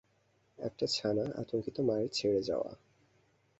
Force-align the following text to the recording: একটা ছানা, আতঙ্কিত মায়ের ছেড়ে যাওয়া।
একটা 0.59 0.85
ছানা, 0.87 1.25
আতঙ্কিত 1.35 1.77
মায়ের 1.79 2.09
ছেড়ে 2.09 2.41
যাওয়া। 2.41 2.71